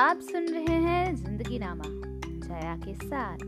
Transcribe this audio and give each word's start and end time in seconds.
आप 0.00 0.20
सुन 0.20 0.46
रहे 0.48 0.74
हैं 0.74 1.14
ज़िंदगी 1.16 1.58
नामा 1.58 1.84
जया 1.84 2.76
के 2.76 2.94
साथ। 2.94 3.38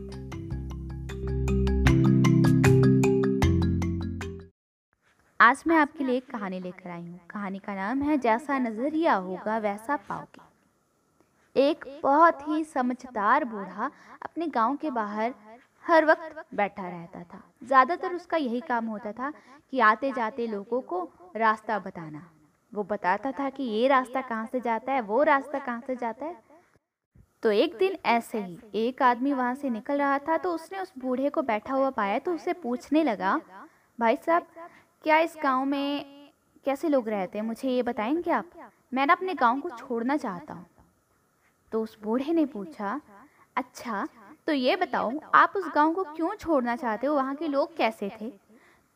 आज 5.39 5.63
मैं 5.67 5.75
आपके 5.75 6.03
लिए 6.03 6.17
एक 6.17 6.29
कहानी 6.31 6.59
लेकर 6.59 6.89
आई 6.89 7.01
हूँ। 7.01 7.19
कहानी 7.29 7.59
का 7.59 7.75
नाम 7.75 8.01
है 8.01 8.17
जैसा 8.17 8.59
नज़रिया 8.59 9.13
होगा 9.13 9.57
वैसा 9.57 9.95
पाओगे। 10.09 11.61
एक 11.61 11.85
बहुत 12.03 12.47
ही 12.47 12.63
समझदार 12.63 13.45
बूढ़ा 13.45 13.91
अपने 14.21 14.47
गाँव 14.47 14.75
के 14.75 14.91
बाहर 14.91 15.33
हर 15.85 16.05
वक्त 16.05 16.45
बैठा 16.55 16.87
रहता 16.89 17.23
था। 17.23 17.41
ज़्यादातर 17.63 18.15
उसका 18.15 18.37
यही 18.37 18.59
काम 18.59 18.85
होता 18.85 19.11
था 19.11 19.33
कि 19.71 19.79
आते 19.79 20.11
जाते 20.11 20.47
लोगों 20.47 20.81
को 20.81 21.03
रास्ता 21.35 21.79
बताना। 21.79 22.29
वो 22.73 22.83
बताता 22.83 23.31
था 23.31 23.49
कि 23.49 23.63
ये 23.63 23.87
रास्ता 23.87 24.21
कहाँ 24.21 24.45
से 24.45 24.59
जाता 24.59 24.91
है, 24.91 25.01
वो 25.01 25.23
रास्ता 25.23 25.59
कहाँ 25.59 25.81
से 25.87 25.95
जाता 25.95 26.25
है। 26.25 26.35
तो 27.43 27.51
एक 27.51 27.75
दिन 27.77 27.97
ऐसे 28.05 28.39
ही 28.39 28.57
एक 28.75 29.01
आदमी 29.01 29.33
वहाँ 29.33 29.55
से 29.55 29.69
निकल 29.69 29.97
रहा 29.97 30.17
था 30.19 30.37
तो 30.37 30.53
उसने 30.53 30.79
उस 30.79 30.91
बूढ़े 30.99 31.29
को 31.29 31.41
बैठा 31.41 31.73
हुआ 31.73 31.89
पाया 31.89 32.19
तो 32.19 32.33
उसे 32.33 32.53
पूछने 32.53 33.03
लगा, 33.03 33.39
भाई 33.99 34.15
साहब, 34.15 34.47
क्या 35.03 35.17
इस 35.19 35.37
गाँव 35.43 35.65
में 35.65 36.31
कैसे 36.65 36.89
लोग 36.89 37.09
रहते 37.09 37.37
हैं? 37.37 37.45
मुझे 37.45 37.69
ये 37.69 37.83
बताएँगे 37.83 38.31
आप? 38.31 38.45
मैं 38.93 39.05
ना 39.07 39.13
अपने 39.13 39.33
गाँव 39.33 39.59
को 39.59 39.69
छोड़ना 39.69 40.17
चाहता 40.17 40.53
हूँ। 40.53 40.65
तो 41.71 41.81
उस 41.83 41.97
बूढ़े 42.03 42.33
ने 42.33 42.45
पूछा 42.45 42.99
अच्छा 43.55 44.07
तो 44.47 44.53
ये 44.53 44.75
बताओ, 44.75 45.11
आप 45.33 45.53
उस 45.55 45.67
गाँव 45.75 45.93
को 45.93 46.03
क्यों 46.05 46.33
छोड़ना 46.35 46.75
चाहते 46.75 47.07
हो? 47.07 47.15
वहाँ 47.15 47.35
के 47.35 47.47
लोग 47.47 47.75
कैसे 47.77 48.11
थे? 48.21 48.31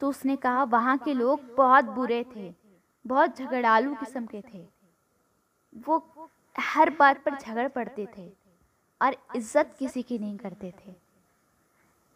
तो 0.02 0.10
उसने 0.10 0.36
कहा, 0.36 0.64
वहाँ 0.64 0.98
के 0.98 1.14
लोग 1.14 1.42
बहुत 1.58 1.86
बुरे 1.86 2.24
थे। 2.36 2.67
बहुत 3.08 3.38
झगड़ालू 3.38 3.94
किस्म 3.96 4.26
के 4.26 4.42
थे। 4.54 4.66
वो 5.74 6.04
हर 6.56 6.90
बात 6.90 7.24
पर 7.24 7.36
झगड़ 7.36 7.68
पड़ते 7.68 8.08
थे 8.18 8.32
और 9.02 9.16
इज़्ज़त 9.36 9.76
किसी 9.80 10.02
की 10.04 10.18
नहीं 10.20 10.38
करते 10.38 10.74
थे। 10.80 10.96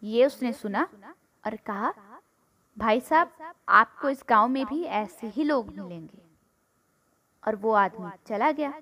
ये 0.03 0.25
उसने 0.25 0.53
सुना 0.53 0.87
और 1.43 1.55
कहा, 1.55 1.93
भाई 2.77 2.99
साहब, 2.99 3.31
आपको 3.69 4.09
इस 4.09 4.23
गाँव 4.29 4.47
में 4.47 4.65
भी 4.65 4.83
ऐसे 4.83 5.27
ही 5.27 5.43
लोग 5.43 5.67
मिलेंगे। 5.69 6.21
और 7.43 7.55
वो 7.55 7.71
आदमी 7.71 8.09
चला 8.27 8.51
गया 8.51 8.73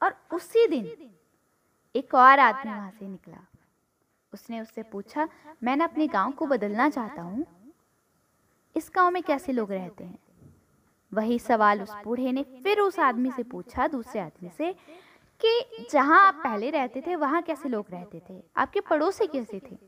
और 0.00 0.14
उसी 0.32 0.66
दिन 0.66 1.10
एक 1.94 2.14
और 2.14 2.38
आदमी 2.38 2.72
वहाँ 2.72 2.90
से 2.90 3.08
निकला। 3.08 3.44
उसने 4.32 4.60
उससे 4.60 4.82
पूछा, 4.82 5.28
मैंने 5.62 5.84
अपने 5.84 6.06
गाँव 6.08 6.32
को 6.32 6.46
बदलना 6.46 6.88
चाहता 6.90 7.22
हूँ। 7.22 7.46
इस 8.76 8.90
गाँव 8.94 9.10
में 9.10 9.22
कैसे 9.22 9.52
लोग 9.52 9.72
रहते 9.72 10.04
हैं? 10.04 10.18
वही 11.14 11.38
सवाल 11.38 11.82
उस 11.82 11.92
बूढ़े 12.04 12.32
ने 12.32 12.42
फिर 12.42 12.80
उस 12.80 12.98
आदमी 12.98 13.30
से 13.30 13.42
पूछा, 13.42 13.86
दूसरे 13.86 14.20
आदमी 14.20 14.50
से, 14.50 14.72
कि 15.44 15.86
जहाँ 15.90 16.26
आप 16.26 16.40
पहले 16.44 16.70
रहते 16.70 17.00
थे, 17.06 17.16
वहाँ 17.16 17.42
कैसे 17.42 17.68
लोग 17.68 17.86
रहते 17.90 18.22
थे? 18.30 18.42
आपके 18.56 18.80
पड़ोसी 18.80 19.26
कैसे 19.26 19.60
थे? 19.70 19.78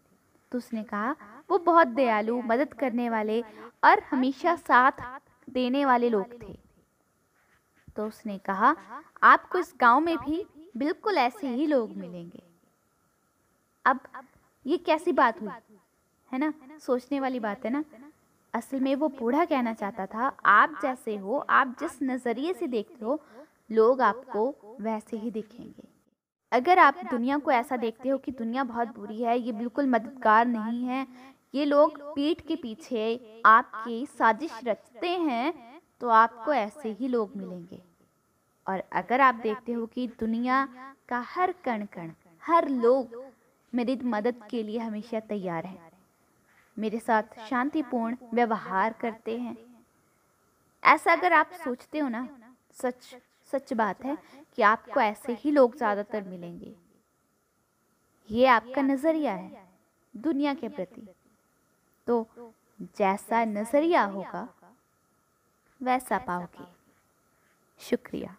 तो 0.53 0.59
उसने 0.59 0.85
कहा, 0.85 1.17
वो 1.51 1.59
बहुत 1.59 1.87
दयालु, 1.87 2.43
मदद 2.43 2.75
करने 2.75 3.11
वाले 3.11 3.41
और 3.85 4.03
हमेशा 4.11 4.57
साथ 4.57 5.21
देने 5.51 5.85
वाले 5.85 6.09
लोग 6.09 6.49
थे। 6.49 6.59
तो 7.97 8.07
उसने 8.07 8.39
कहा, 8.39 8.77
आपको 9.23 9.59
इस 9.59 9.75
गाँव 9.81 10.01
में 10.01 10.19
भी 10.19 10.47
बिल्कुल 10.77 11.19
ऐसे 11.19 11.49
ही 11.49 11.67
लोग 11.67 11.97
मिलेंगे। 11.97 12.43
अब 13.85 14.01
ये 14.67 14.79
कैसी 14.79 15.13
बात 15.13 15.41
हुई? 15.41 15.51
है 16.33 16.39
ना? 16.39 16.55
सोचने 16.81 17.21
वाली 17.21 17.41
बात 17.41 17.65
है 17.65 17.71
ना? 17.71 17.85
असल 18.55 18.81
में 18.81 18.95
वो 18.97 19.09
बूढ़ा 19.11 19.45
कहना 19.45 19.73
चाहता 19.73 20.07
था, 20.07 20.27
आप 20.47 20.79
जैसे 20.83 21.17
हो, 21.17 21.39
आप 21.39 21.77
जिस 21.81 21.99
नज़रिए 22.03 22.53
से 22.53 22.67
देखते 22.67 23.05
हो, 23.05 23.21
लोग 23.71 24.01
आपको 24.03 24.55
वैसे 24.81 25.17
ही 25.17 25.31
दिखेंगे। 25.31 25.89
अगर 26.53 26.79
आप 26.79 27.01
दुनिया 27.05 27.39
को 27.39 27.51
ऐसा 27.51 27.77
देखते 27.77 28.09
हो 28.09 28.19
कि 28.19 28.33
दुनिया 28.33 28.65
बहुत 28.65 28.89
बुरी 28.89 29.23
है, 29.23 29.39
ये 29.39 29.53
बिल्कुल 29.53 29.87
मददगार 29.87 30.47
नहीं 30.47 30.85
है, 30.85 31.07
ये 31.55 31.65
लोग 31.65 31.99
पीठ 32.15 32.41
के 32.41 32.57
पीछे 32.57 33.43
आपकी 33.47 34.05
साजिश 34.09 34.61
रचते 34.65 35.09
हैं 35.09 35.53
तो 36.01 36.09
आपको 36.09 36.53
ऐसे 36.53 36.89
ही 36.91 37.09
लोग 37.09 37.37
मिलेंगे। 37.37 37.83
और 38.67 38.83
अगर 38.93 39.21
आप 39.21 39.35
देखते 39.35 39.73
हो 39.73 39.87
कि 39.87 40.07
दुनिया 40.21 40.69
का 41.09 41.19
हर 41.29 41.53
कण 41.65 41.85
कण 41.87 42.11
हर 42.43 42.69
लोग 42.69 43.19
मेरी 43.73 43.99
मदद 44.05 44.35
के 44.51 44.63
लिए 44.63 44.79
हमेशा 44.79 45.21
तैयार 45.21 45.67
है 45.67 45.90
मेरे 46.77 46.99
साथ 46.99 47.39
शांतिपूर्ण 47.49 48.17
व्यवहार 48.33 48.93
करते 48.93 49.39
हैं। 49.39 49.57
ऐसा 50.83 51.13
अगर 51.13 51.33
आप 51.33 51.51
सोचते 51.65 51.99
हो 51.99 52.09
ना, 52.09 52.29
सच 52.77 53.17
सच 53.53 53.73
बात 53.73 54.05
है 54.05 54.17
कि 54.57 54.63
आपको 54.63 55.01
ऐसे 55.01 55.33
ही 55.41 55.51
लोग 55.51 55.77
ज़्यादातर 55.77 56.23
मिलेंगे। 56.23 56.75
ये 58.31 58.47
आपका 58.47 58.83
नज़रिया 58.83 59.33
है, 59.33 59.67
दुनिया 60.15 60.55
के 60.55 60.69
प्रति। 60.69 61.07
तो 62.07 62.27
जैसा 62.99 63.45
नज़रिया 63.45 64.03
होगा, 64.05 64.49
वैसा 65.81 66.19
पाओगे। 66.19 66.67
शुक्रिया। 67.81 68.37